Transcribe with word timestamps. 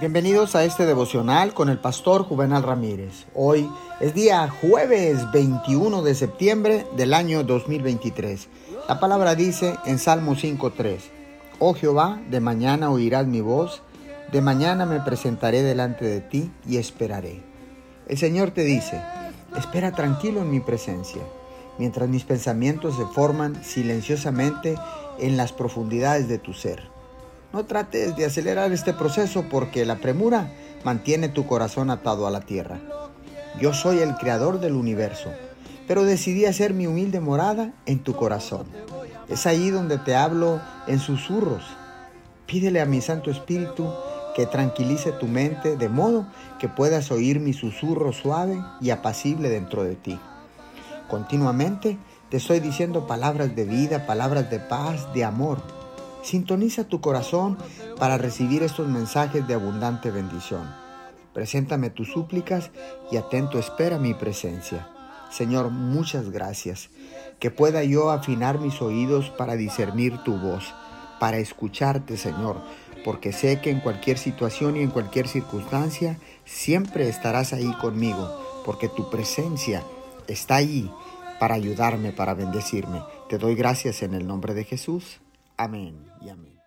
Bienvenidos 0.00 0.54
a 0.56 0.64
este 0.64 0.86
devocional 0.86 1.52
con 1.52 1.68
el 1.68 1.78
pastor 1.78 2.24
Juvenal 2.24 2.62
Ramírez. 2.62 3.26
Hoy 3.34 3.68
es 4.00 4.14
día 4.14 4.48
jueves 4.48 5.30
21 5.30 6.00
de 6.00 6.14
septiembre 6.14 6.86
del 6.96 7.12
año 7.12 7.44
2023. 7.44 8.48
La 8.88 8.98
palabra 8.98 9.34
dice 9.34 9.76
en 9.84 9.98
Salmo 9.98 10.36
5.3, 10.36 11.00
Oh 11.58 11.74
Jehová, 11.74 12.18
de 12.30 12.40
mañana 12.40 12.90
oirás 12.90 13.26
mi 13.26 13.42
voz, 13.42 13.82
de 14.32 14.40
mañana 14.40 14.86
me 14.86 15.00
presentaré 15.00 15.62
delante 15.62 16.06
de 16.06 16.22
ti 16.22 16.50
y 16.66 16.78
esperaré. 16.78 17.42
El 18.08 18.16
Señor 18.16 18.52
te 18.52 18.64
dice, 18.64 19.02
espera 19.58 19.92
tranquilo 19.92 20.40
en 20.40 20.50
mi 20.50 20.60
presencia, 20.60 21.20
mientras 21.78 22.08
mis 22.08 22.24
pensamientos 22.24 22.96
se 22.96 23.04
forman 23.04 23.62
silenciosamente 23.62 24.76
en 25.18 25.36
las 25.36 25.52
profundidades 25.52 26.26
de 26.26 26.38
tu 26.38 26.54
ser. 26.54 26.99
No 27.52 27.64
trates 27.64 28.14
de 28.14 28.24
acelerar 28.24 28.70
este 28.70 28.94
proceso 28.94 29.44
porque 29.50 29.84
la 29.84 29.96
premura 29.96 30.52
mantiene 30.84 31.28
tu 31.28 31.46
corazón 31.46 31.90
atado 31.90 32.28
a 32.28 32.30
la 32.30 32.42
tierra. 32.42 32.78
Yo 33.60 33.74
soy 33.74 33.98
el 33.98 34.14
creador 34.14 34.60
del 34.60 34.74
universo, 34.74 35.30
pero 35.88 36.04
decidí 36.04 36.44
hacer 36.44 36.74
mi 36.74 36.86
humilde 36.86 37.18
morada 37.18 37.72
en 37.86 37.98
tu 37.98 38.14
corazón. 38.14 38.66
Es 39.28 39.46
ahí 39.46 39.70
donde 39.70 39.98
te 39.98 40.14
hablo 40.14 40.60
en 40.86 41.00
susurros. 41.00 41.64
Pídele 42.46 42.80
a 42.80 42.86
mi 42.86 43.00
Santo 43.00 43.32
Espíritu 43.32 43.92
que 44.36 44.46
tranquilice 44.46 45.10
tu 45.10 45.26
mente 45.26 45.76
de 45.76 45.88
modo 45.88 46.26
que 46.60 46.68
puedas 46.68 47.10
oír 47.10 47.40
mi 47.40 47.52
susurro 47.52 48.12
suave 48.12 48.62
y 48.80 48.90
apacible 48.90 49.48
dentro 49.48 49.82
de 49.82 49.96
ti. 49.96 50.20
Continuamente 51.08 51.98
te 52.28 52.36
estoy 52.36 52.60
diciendo 52.60 53.08
palabras 53.08 53.56
de 53.56 53.64
vida, 53.64 54.06
palabras 54.06 54.48
de 54.50 54.60
paz, 54.60 55.12
de 55.12 55.24
amor 55.24 55.79
Sintoniza 56.22 56.84
tu 56.84 57.00
corazón 57.00 57.56
para 57.98 58.18
recibir 58.18 58.62
estos 58.62 58.88
mensajes 58.88 59.46
de 59.46 59.54
abundante 59.54 60.10
bendición. 60.10 60.70
Preséntame 61.32 61.90
tus 61.90 62.12
súplicas 62.12 62.70
y 63.10 63.16
atento 63.16 63.58
espera 63.58 63.98
mi 63.98 64.14
presencia. 64.14 64.88
Señor, 65.30 65.70
muchas 65.70 66.30
gracias. 66.30 66.90
Que 67.38 67.50
pueda 67.50 67.84
yo 67.84 68.10
afinar 68.10 68.58
mis 68.58 68.82
oídos 68.82 69.30
para 69.30 69.54
discernir 69.54 70.18
tu 70.24 70.36
voz, 70.36 70.74
para 71.20 71.38
escucharte, 71.38 72.16
Señor, 72.16 72.56
porque 73.04 73.32
sé 73.32 73.60
que 73.60 73.70
en 73.70 73.80
cualquier 73.80 74.18
situación 74.18 74.76
y 74.76 74.80
en 74.80 74.90
cualquier 74.90 75.28
circunstancia 75.28 76.18
siempre 76.44 77.08
estarás 77.08 77.52
ahí 77.52 77.72
conmigo, 77.80 78.62
porque 78.64 78.88
tu 78.88 79.08
presencia 79.08 79.84
está 80.26 80.56
ahí 80.56 80.90
para 81.38 81.54
ayudarme, 81.54 82.12
para 82.12 82.34
bendecirme. 82.34 83.02
Te 83.28 83.38
doy 83.38 83.54
gracias 83.54 84.02
en 84.02 84.14
el 84.14 84.26
nombre 84.26 84.52
de 84.52 84.64
Jesús. 84.64 85.20
Amén 85.60 85.94
y 86.22 86.30
amén. 86.30 86.59